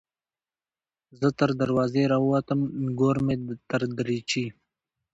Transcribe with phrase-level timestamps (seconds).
[0.59, 3.35] ـ زه تر دروازې راوتم نګور مې
[3.69, 4.45] تر دريچې